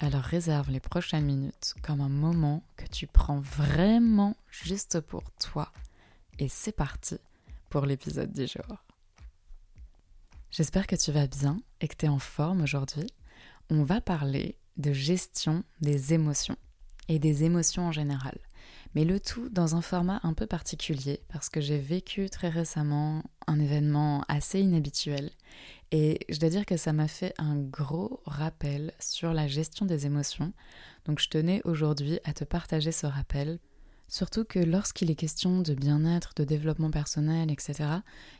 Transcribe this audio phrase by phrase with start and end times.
[0.00, 5.72] Alors réserve les prochaines minutes comme un moment que tu prends vraiment juste pour toi.
[6.38, 7.16] Et c'est parti
[7.70, 8.84] pour l'épisode du jour.
[10.50, 13.06] J'espère que tu vas bien et que tu es en forme aujourd'hui.
[13.70, 16.56] On va parler de gestion des émotions
[17.08, 18.38] et des émotions en général.
[18.94, 23.22] Mais le tout dans un format un peu particulier parce que j'ai vécu très récemment
[23.46, 25.30] un événement assez inhabituel
[25.96, 30.06] et je dois dire que ça m'a fait un gros rappel sur la gestion des
[30.06, 30.52] émotions.
[31.04, 33.60] Donc je tenais aujourd'hui à te partager ce rappel.
[34.08, 37.74] Surtout que lorsqu'il est question de bien-être, de développement personnel, etc.,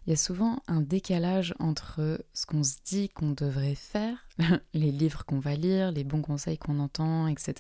[0.05, 4.27] il y a souvent un décalage entre ce qu'on se dit qu'on devrait faire,
[4.75, 7.55] les livres qu'on va lire, les bons conseils qu'on entend, etc.,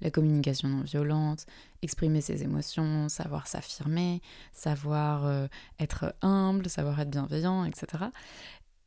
[0.00, 1.46] la communication non violente,
[1.80, 4.20] exprimer ses émotions, savoir s'affirmer,
[4.52, 5.46] savoir euh,
[5.78, 8.04] être humble, savoir être bienveillant, etc.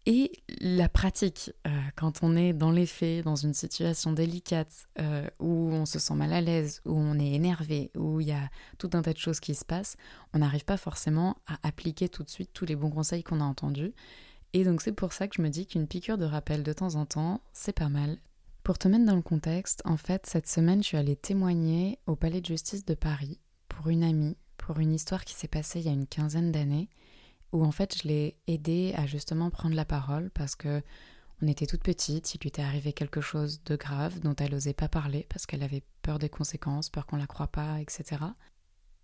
[0.08, 5.28] Et la pratique, euh, quand on est dans les faits, dans une situation délicate, euh,
[5.40, 8.50] où on se sent mal à l'aise, où on est énervé, où il y a
[8.78, 9.98] tout un tas de choses qui se passent,
[10.34, 13.46] on n'arrive pas forcément à appliquer tout de suite tous les bons conseils qu'on a
[13.46, 13.94] entendus.
[14.54, 16.96] Et donc c'est pour ça que je me dis qu'une piqûre de rappel de temps
[16.96, 18.20] en temps, c'est pas mal.
[18.64, 22.16] Pour te mettre dans le contexte, en fait, cette semaine, je suis allée témoigner au
[22.16, 23.40] Palais de justice de Paris
[23.70, 26.90] pour une amie, pour une histoire qui s'est passée il y a une quinzaine d'années
[27.52, 30.82] où en fait je l'ai aidée à justement prendre la parole parce que
[31.42, 34.74] on était toute petite, il lui était arrivé quelque chose de grave dont elle n'osait
[34.74, 38.22] pas parler parce qu'elle avait peur des conséquences, peur qu'on la croie pas, etc.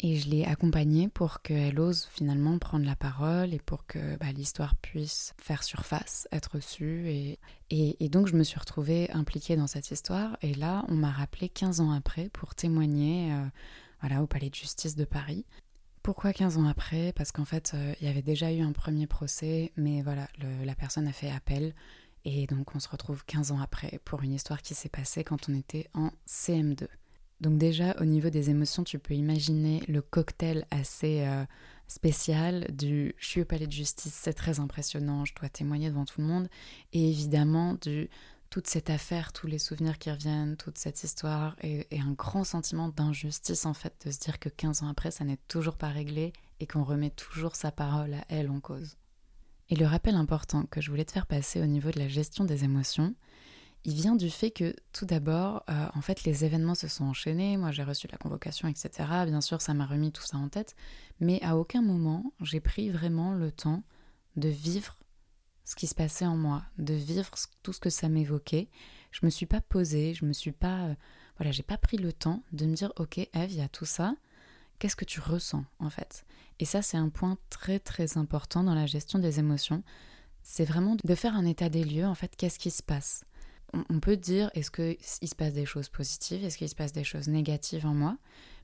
[0.04, 4.32] Et je l'ai accompagnée pour qu'elle ose finalement prendre la parole et pour que bah,
[4.32, 7.08] l'histoire puisse faire surface, être reçue.
[7.10, 10.38] Et, et, donc je me suis retrouvée impliquée dans cette histoire.
[10.42, 13.46] Et là, on m'a rappelé 15 ans après pour témoigner euh,
[14.00, 15.46] voilà, au Palais de justice de Paris.
[16.04, 17.14] Pourquoi 15 ans après?
[17.14, 20.28] Parce qu'en fait, euh, il y avait déjà eu un premier procès, mais voilà,
[20.64, 21.74] la personne a fait appel.
[22.26, 25.50] Et donc on se retrouve 15 ans après pour une histoire qui s'est passée quand
[25.50, 26.88] on était en CM2.
[27.40, 31.44] Donc déjà au niveau des émotions, tu peux imaginer le cocktail assez euh,
[31.88, 36.06] spécial du je suis au palais de justice, c'est très impressionnant, je dois témoigner devant
[36.06, 36.48] tout le monde,
[36.94, 38.10] et évidemment du
[38.52, 42.90] toute cette affaire, tous les souvenirs qui reviennent, toute cette histoire, et, un grand sentiment
[42.90, 46.34] d'injustice en fait, de se dire que 15 ans après, ça n'est toujours pas réglé
[46.60, 48.98] et qu'on remet toujours sa parole à elle en cause.
[49.70, 52.44] Et le rappel important que je voulais te faire passer au niveau de la gestion
[52.44, 53.16] des émotions,
[53.86, 57.56] il vient du fait que tout d'abord, euh, en fait, les événements se sont enchaînés,
[57.56, 58.92] moi j'ai reçu la convocation, etc.
[59.26, 60.76] Bien sûr, ça m'a remis tout ça en tête,
[61.22, 63.84] mais à aucun moment j'ai pris vraiment le temps
[64.36, 64.98] de vivre
[65.72, 67.30] ce qui se passait en moi, de vivre
[67.64, 68.68] tout ce que ça m'évoquait.
[69.12, 70.96] Je me suis pas posée, je me suis pas, euh,
[71.38, 73.86] voilà, j'ai pas pris le temps de me dire, ok, Eve, il y a tout
[73.86, 74.14] ça.
[74.80, 76.26] Qu'est-ce que tu ressens en fait?
[76.60, 79.82] Et ça, c'est un point très très important dans la gestion des émotions.
[80.44, 82.06] C'est vraiment de faire un état des lieux.
[82.06, 83.24] En fait, qu'est-ce qui se passe?
[83.74, 87.04] On, peut dire, est-ce qu'il se passe des choses positives Est-ce qu'il se passe des
[87.04, 88.18] choses négatives en moi?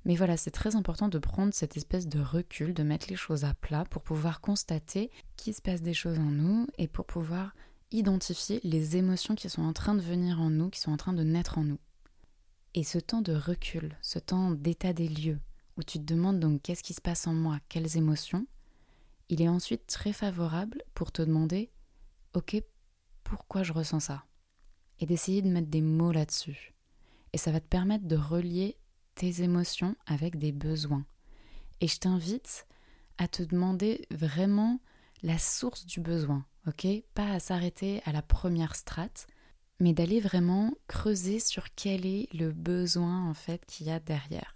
[0.06, 3.44] Mais voilà, c'est très important de prendre cette espèce de recul, de mettre les choses
[3.44, 7.53] à plat pour pouvoir constater qu'il se passe des choses en nous et pour pouvoir
[7.91, 11.13] identifier les émotions qui sont en train de venir en nous, qui sont en train
[11.13, 11.79] de naître en nous.
[12.74, 15.39] Et ce temps de recul, ce temps d'état des lieux,
[15.78, 18.45] où tu te demandes donc qu'est-ce qui se passe en moi, quelles émotions,
[19.29, 21.72] il est ensuite très favorable pour te demander,
[22.34, 22.62] ok,
[23.24, 24.25] pourquoi je ressens ça?
[24.99, 26.73] Et d'essayer de mettre des mots là-dessus.
[27.33, 28.77] Et ça va te permettre de relier
[29.15, 31.05] tes émotions avec des besoins.
[31.81, 32.67] Et je t'invite
[33.17, 34.79] à te demander vraiment
[35.23, 36.87] la source du besoin, ok?
[37.13, 39.27] Pas à s'arrêter à la première strate,
[39.79, 44.53] mais d'aller vraiment creuser sur quel est le besoin en fait qu'il y a derrière.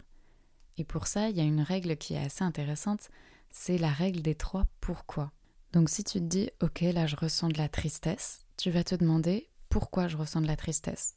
[0.78, 3.10] Et pour ça, il y a une règle qui est assez intéressante,
[3.50, 5.32] c'est la règle des trois pourquoi.
[5.74, 8.96] Donc si tu te dis ok là je ressens de la tristesse, tu vas te
[8.96, 11.16] demander pourquoi je ressens de la tristesse.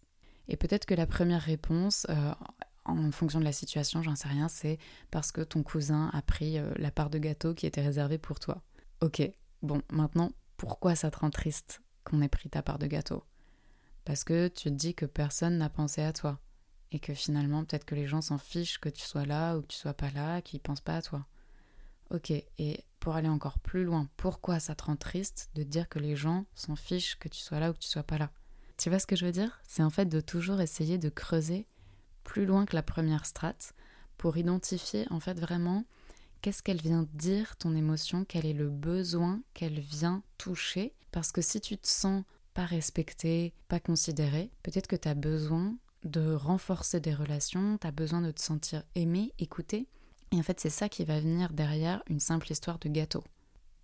[0.49, 2.33] Et peut-être que la première réponse, euh,
[2.85, 4.79] en fonction de la situation, j'en sais rien, c'est
[5.11, 8.39] parce que ton cousin a pris euh, la part de gâteau qui était réservée pour
[8.39, 8.63] toi.
[9.01, 9.23] Ok,
[9.63, 13.25] bon, maintenant, pourquoi ça te rend triste qu'on ait pris ta part de gâteau?
[14.05, 16.39] Parce que tu te dis que personne n'a pensé à toi.
[16.93, 19.67] Et que finalement, peut-être que les gens s'en fichent que tu sois là ou que
[19.67, 21.27] tu sois pas là, qu'ils pensent pas à toi.
[22.11, 25.99] Ok, et pour aller encore plus loin, pourquoi ça te rend triste de dire que
[25.99, 28.31] les gens s'en fichent que tu sois là ou que tu sois pas là?
[28.77, 29.61] Tu vois ce que je veux dire?
[29.63, 31.67] C'est en fait de toujours essayer de creuser
[32.25, 33.75] plus loin que la première strate
[34.17, 35.85] pour identifier en fait vraiment
[36.43, 40.93] qu'est-ce qu'elle vient dire ton émotion, quel est le besoin qu'elle vient toucher.
[41.11, 45.77] Parce que si tu te sens pas respecté, pas considéré, peut-être que tu as besoin
[46.05, 49.89] de renforcer des relations, tu as besoin de te sentir aimé, écouté.
[50.33, 53.25] Et en fait, c'est ça qui va venir derrière une simple histoire de gâteau.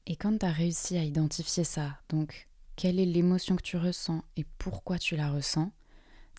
[0.06, 2.48] Et quand tu as réussi à identifier ça, donc
[2.80, 5.70] quelle est l'émotion que tu ressens et pourquoi tu la ressens,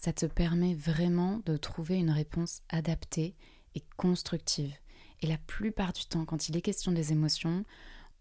[0.01, 3.35] ça te permet vraiment de trouver une réponse adaptée
[3.75, 4.73] et constructive.
[5.21, 7.63] Et la plupart du temps, quand il est question des émotions,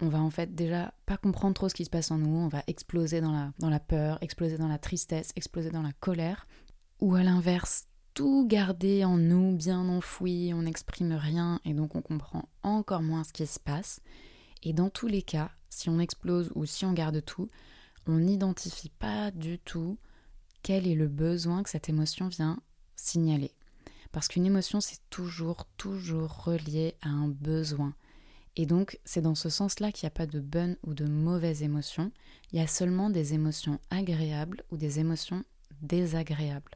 [0.03, 2.49] on va en fait déjà pas comprendre trop ce qui se passe en nous, on
[2.49, 6.47] va exploser dans la, dans la peur, exploser dans la tristesse, exploser dans la colère,
[7.01, 12.03] ou à l'inverse, tout garder en nous, bien enfoui, on n'exprime rien et donc on
[12.03, 14.03] comprend encore moins ce qui se passe.
[14.63, 17.49] Et dans tous les cas, si on explose ou si on garde tout,
[18.06, 19.99] on n'identifie pas du tout
[20.62, 22.61] quel est le besoin que cette émotion vient
[22.97, 23.55] signaler.
[24.12, 27.94] Parce qu'une émotion, c'est toujours, toujours relié à un besoin.
[28.56, 31.62] Et donc, c'est dans ce sens-là qu'il n'y a pas de bonne ou de mauvaise
[31.62, 32.11] émotion.
[32.52, 35.44] Il y a seulement des émotions agréables ou des émotions
[35.82, 36.73] désagréables.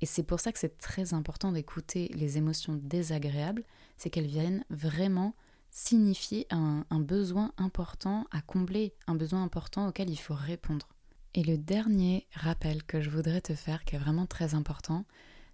[0.00, 3.64] Et c'est pour ça que c'est très important d'écouter les émotions désagréables,
[3.96, 5.34] c'est qu'elles viennent vraiment
[5.76, 10.86] signifier un, un, besoin important à combler, un besoin important auquel il faut répondre.
[11.34, 15.04] Et le dernier rappel que je voudrais te faire, qui est vraiment très important,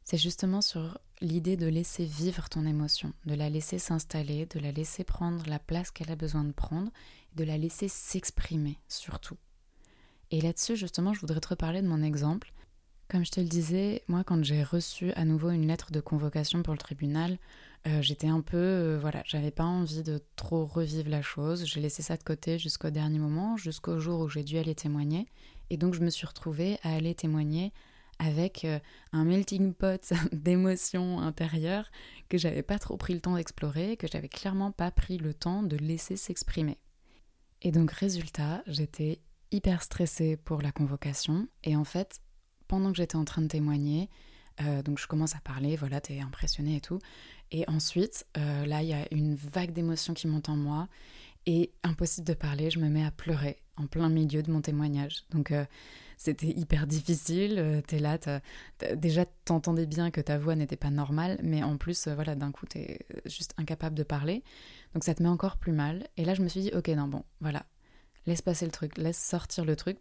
[0.04, 4.72] c'est justement sur l'idée de laisser vivre ton émotion, de la laisser s'installer, de la
[4.72, 6.92] laisser prendre la place qu'elle a besoin de prendre,
[7.36, 9.38] de la laisser s'exprimer surtout.
[10.30, 12.52] Et là-dessus, justement, je voudrais te reparler de mon exemple.
[13.08, 16.62] Comme je te le disais, moi, quand j'ai reçu à nouveau une lettre de convocation
[16.62, 17.38] pour le tribunal,
[17.86, 21.64] euh, j'étais un peu, euh, voilà, j'avais pas envie de trop revivre la chose.
[21.64, 25.26] J'ai laissé ça de côté jusqu'au dernier moment, jusqu'au jour où j'ai dû aller témoigner.
[25.70, 27.72] Et donc, je me suis retrouvée à aller témoigner
[28.18, 28.78] avec euh,
[29.12, 31.90] un melting pot d'émotions intérieures
[32.28, 35.62] que j'avais pas trop pris le temps d'explorer, que j'avais clairement pas pris le temps
[35.62, 36.78] de laisser s'exprimer.
[37.62, 39.20] Et donc résultat, j'étais
[39.52, 42.20] hyper stressée pour la convocation et en fait,
[42.68, 44.10] pendant que j'étais en train de témoigner,
[44.60, 46.98] euh, donc je commence à parler, voilà, t'es impressionnée et tout,
[47.50, 50.88] et ensuite, euh, là, il y a une vague d'émotions qui monte en moi
[51.46, 55.24] et impossible de parler, je me mets à pleurer en plein milieu de mon témoignage.
[55.30, 55.52] Donc
[56.20, 57.58] c'était hyper difficile.
[57.58, 58.18] Euh, t'es là,
[58.94, 62.52] déjà t'entendais bien que ta voix n'était pas normale, mais en plus, euh, voilà, d'un
[62.52, 64.44] coup, t'es juste incapable de parler.
[64.92, 66.06] Donc ça te met encore plus mal.
[66.18, 67.64] Et là, je me suis dit, ok, non, bon, voilà,
[68.26, 69.96] laisse passer le truc, laisse sortir le truc.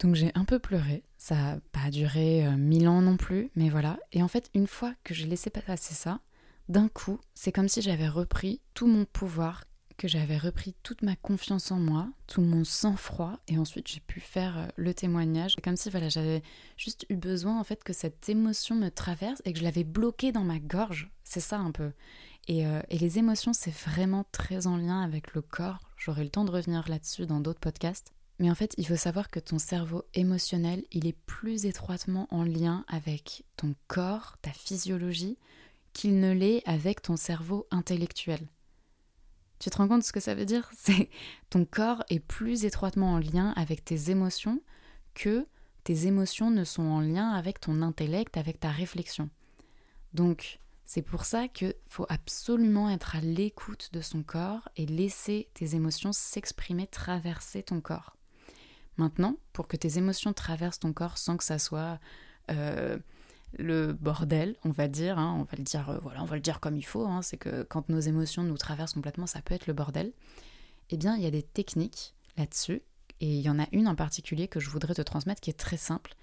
[0.00, 1.04] Donc j'ai un peu pleuré.
[1.18, 3.98] Ça n'a pas duré euh, mille ans non plus, mais voilà.
[4.12, 6.20] Et en fait, une fois que j'ai laissé passer ça,
[6.68, 9.64] d'un coup, c'est comme si j'avais repris tout mon pouvoir
[9.96, 14.20] que j'avais repris toute ma confiance en moi, tout mon sang-froid, et ensuite j'ai pu
[14.20, 15.56] faire euh, le témoignage.
[15.62, 16.42] Comme si voilà, j'avais
[16.76, 20.32] juste eu besoin en fait que cette émotion me traverse et que je l'avais bloquée
[20.32, 21.10] dans ma gorge.
[21.22, 21.92] C'est ça un peu.
[22.48, 25.78] Et, euh, et les émotions, c'est vraiment très en lien avec le corps.
[25.96, 28.12] J'aurai le temps de revenir là-dessus dans d'autres podcasts.
[28.38, 32.42] Mais en fait, il faut savoir que ton cerveau émotionnel, il est plus étroitement en
[32.42, 35.38] lien avec ton corps, ta physiologie,
[35.92, 38.48] qu'il ne l'est avec ton cerveau intellectuel.
[39.60, 40.68] Tu te rends compte de ce que ça veut dire?
[40.76, 41.08] C'est
[41.48, 44.60] ton corps est plus étroitement en lien avec tes émotions
[45.14, 45.46] que
[45.84, 49.30] tes émotions ne sont en lien avec ton intellect, avec ta réflexion.
[50.12, 55.48] Donc, c'est pour ça qu'il faut absolument être à l'écoute de son corps et laisser
[55.54, 58.16] tes émotions s'exprimer, traverser ton corps.
[58.96, 61.98] Maintenant, pour que tes émotions traversent ton corps sans que ça soit
[62.50, 62.98] euh,
[63.58, 66.42] le bordel, on va dire, hein, on va le dire, euh, voilà, on va le
[66.42, 69.54] dire comme il faut, hein, c'est que quand nos émotions nous traversent complètement, ça peut
[69.54, 70.12] être le bordel.
[70.90, 72.82] Eh bien, il y a des techniques là-dessus,
[73.20, 75.58] et il y en a une en particulier que je voudrais te transmettre qui est
[75.58, 76.14] très simple,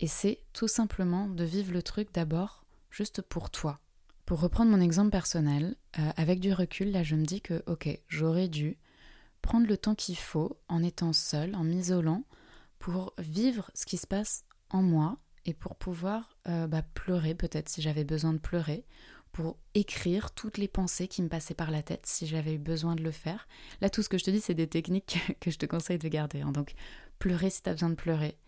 [0.00, 3.80] et c'est tout simplement de vivre le truc d'abord juste pour toi.
[4.24, 7.88] Pour reprendre mon exemple personnel, euh, avec du recul, là, je me dis que, ok,
[8.08, 8.76] j'aurais dû
[9.42, 12.24] prendre le temps qu'il faut en étant seule, en m'isolant,
[12.78, 17.68] pour vivre ce qui se passe en moi et pour pouvoir euh, bah, pleurer peut-être
[17.68, 18.84] si j'avais besoin de pleurer,
[19.32, 22.96] pour écrire toutes les pensées qui me passaient par la tête si j'avais eu besoin
[22.96, 23.46] de le faire.
[23.80, 26.08] Là, tout ce que je te dis, c'est des techniques que je te conseille de
[26.08, 26.40] garder.
[26.40, 26.52] Hein.
[26.52, 26.74] Donc,
[27.18, 28.38] pleurer si tu as besoin de pleurer,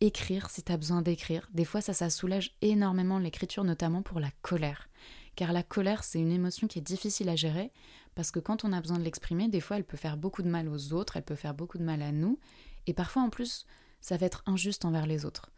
[0.00, 1.48] écrire si tu as besoin d'écrire.
[1.52, 4.88] Des fois, ça, ça soulage énormément l'écriture, notamment pour la colère.
[5.34, 7.72] Car la colère, c'est une émotion qui est difficile à gérer,
[8.16, 10.48] parce que quand on a besoin de l'exprimer, des fois, elle peut faire beaucoup de
[10.48, 12.40] mal aux autres, elle peut faire beaucoup de mal à nous,
[12.88, 13.66] et parfois, en plus,
[14.00, 15.52] ça va être injuste envers les autres.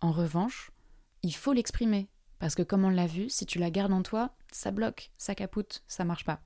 [0.00, 0.70] En revanche,
[1.22, 2.08] il faut l'exprimer.
[2.38, 5.34] Parce que comme on l'a vu, si tu la gardes en toi, ça bloque, ça
[5.34, 6.40] capoute, ça marche pas.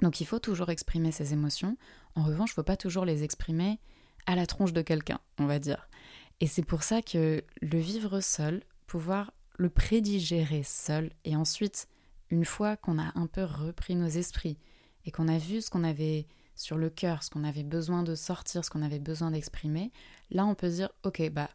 [0.00, 1.76] Donc il faut toujours exprimer ses émotions.
[2.14, 3.80] En revanche, faut pas toujours les exprimer
[4.26, 5.88] à la tronche de quelqu'un, on va dire.
[6.40, 11.88] Et c'est pour ça que le vivre seul, pouvoir le prédigérer seul et ensuite,
[12.32, 14.58] une fois qu'on a un peu repris nos esprits
[15.04, 18.14] et qu'on a vu ce qu'on avait sur le cœur, ce qu'on avait besoin de
[18.14, 19.92] sortir, ce qu'on avait besoin d'exprimer,
[20.30, 21.50] là on peut dire ok bah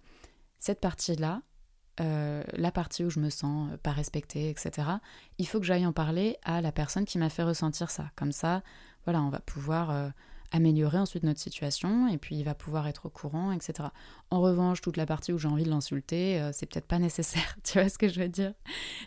[0.60, 1.42] cette partie-là,
[2.00, 4.88] euh, la partie où je me sens pas respectée, etc.
[5.40, 8.12] Il faut que j'aille en parler à la personne qui m'a fait ressentir ça.
[8.16, 8.64] Comme ça,
[9.06, 10.10] voilà, on va pouvoir euh,
[10.52, 13.90] améliorer ensuite notre situation et puis il va pouvoir être au courant, etc.
[14.30, 17.56] En revanche, toute la partie où j'ai envie de l'insulter, euh, c'est peut-être pas nécessaire.
[17.64, 18.54] tu vois ce que je veux dire?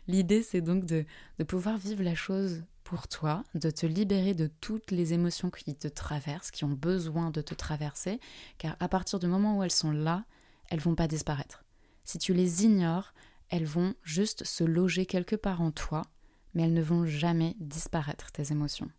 [0.06, 1.04] L'idée, c'est donc de,
[1.38, 5.76] de pouvoir vivre la chose pour toi, de te libérer de toutes les émotions qui
[5.76, 8.18] te traversent, qui ont besoin de te traverser,
[8.59, 10.25] car à partir du moment où elles sont là,
[10.68, 11.64] elles vont pas disparaître.
[12.04, 13.14] Si tu les ignores,
[13.49, 16.02] elles vont juste se loger quelque part en toi,
[16.54, 18.90] mais elles ne vont jamais disparaître, tes émotions.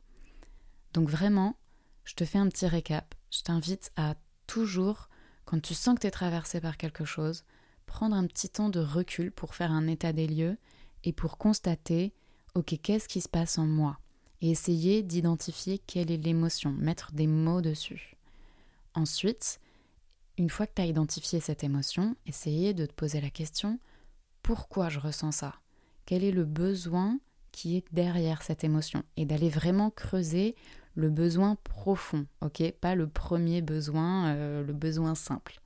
[0.94, 1.58] Donc vraiment,
[2.04, 3.16] je te fais un petit récap.
[3.32, 4.16] Je t'invite à
[4.48, 5.10] toujours,
[5.46, 7.44] quand tu sens que tu es traversé par quelque chose,
[7.86, 10.58] prendre un petit temps de recul pour faire un état des lieux
[11.04, 12.14] et pour constater
[12.56, 14.00] ok, qu'est-ce qui se passe en moi?
[14.42, 18.18] Et essayer d'identifier quelle est l'émotion, mettre des mots dessus.
[18.96, 19.60] Ensuite,
[20.38, 23.80] une fois que tu as identifié cette émotion, essayer de te poser la question
[24.42, 25.56] pourquoi je ressens ça?
[26.06, 27.20] Quel est le besoin
[27.52, 29.04] qui est derrière cette émotion?
[29.18, 30.56] Et d'aller vraiment creuser
[30.96, 32.72] le besoin profond, ok?
[32.82, 35.62] Pas le premier besoin, euh, le besoin simple.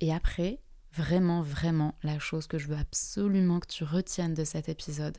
[0.00, 0.60] Et après,
[0.92, 5.18] vraiment, vraiment, la chose que je veux absolument que tu retiennes de cet épisode,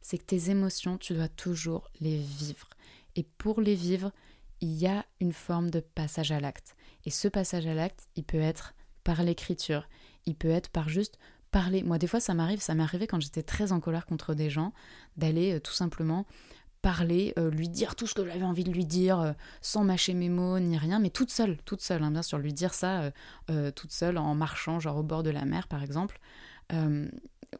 [0.00, 2.68] c'est que tes émotions, tu dois toujours les vivre.
[3.16, 4.12] Et pour les vivre,
[4.60, 6.76] il y a une forme de passage à l'acte.
[7.04, 8.74] Et ce passage à l'acte, il peut être
[9.04, 9.88] par l'écriture,
[10.24, 11.18] il peut être par juste
[11.50, 11.82] parler.
[11.82, 14.50] Moi, des fois, ça m'arrive, ça m'est arrivé quand j'étais très en colère contre des
[14.50, 14.72] gens,
[15.16, 16.26] d'aller euh, tout simplement
[16.86, 20.14] parler, euh, lui dire tout ce que j'avais envie de lui dire, euh, sans mâcher
[20.14, 23.10] mes mots ni rien, mais toute seule, toute seule, hein, bien sûr, lui dire ça
[23.74, 26.20] toute seule en marchant, genre au bord de la mer, par exemple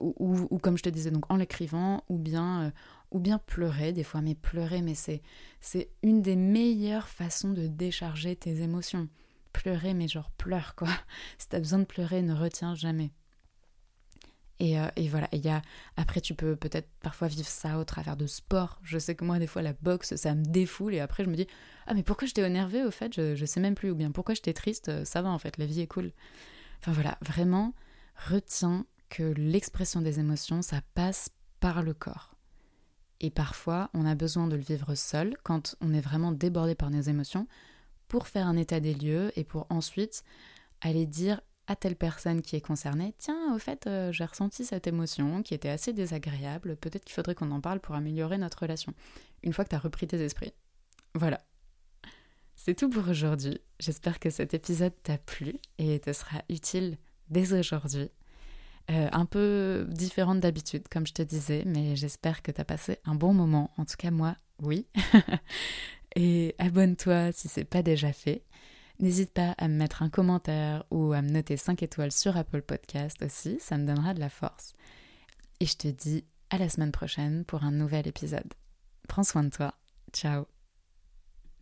[0.00, 2.71] ou, comme je te disais, donc en l'écrivant, ou bien, euh,
[3.11, 5.23] ou bien pleurer des fois, mais pleurer, mais c'est,
[5.61, 9.09] c'est une des meilleures façons de décharger tes émotions.
[9.52, 10.88] Pleurer, mais genre pleure quoi.
[11.38, 13.11] Si t'as besoin de pleurer, ne retiens jamais.
[14.59, 15.61] Et, euh, et voilà, il y a,
[15.97, 18.79] après tu peux peut-être parfois vivre ça au travers de sport.
[18.83, 21.37] Je sais que moi des fois la boxe ça me défoule et après je me
[21.37, 21.47] dis
[21.87, 23.15] ah mais pourquoi j'étais énervée au fait?
[23.15, 25.05] Je, je sais même plus ou bien pourquoi j'étais triste?
[25.05, 26.13] Ça va en fait la vie est cool.
[26.81, 27.75] Enfin voilà, vraiment
[28.29, 32.35] retiens que l'expression des émotions, ça passe par le corps.
[33.21, 36.91] Et parfois, on a besoin de le vivre seul, quand on est vraiment débordé par
[36.91, 37.47] nos émotions,
[38.09, 40.23] pour faire un état des lieux et pour ensuite
[40.81, 44.87] aller dire à telle personne qui est concernée, tiens, au fait, euh, j'ai ressenti cette
[44.87, 48.95] émotion qui était assez désagréable, peut-être qu'il faudrait qu'on en parle pour améliorer notre relation,
[49.43, 50.53] une fois que tu as repris tes esprits.
[51.15, 51.41] Voilà.
[52.55, 53.61] C'est tout pour aujourd'hui.
[53.81, 58.11] J'espère que cet épisode t'a plu et te sera utile dès aujourd'hui.
[58.91, 62.99] Euh, un peu différente d'habitude, comme je te disais, mais j'espère que tu as passé
[63.05, 63.73] un bon moment.
[63.77, 64.87] En tout cas, moi, oui.
[66.17, 68.43] Et abonne-toi si c'est pas déjà fait.
[68.99, 72.62] N'hésite pas à me mettre un commentaire ou à me noter 5 étoiles sur Apple
[72.62, 74.75] Podcast aussi, ça me donnera de la force.
[75.61, 78.55] Et je te dis à la semaine prochaine pour un nouvel épisode.
[79.09, 79.75] Prends soin de toi.
[80.12, 80.56] Ciao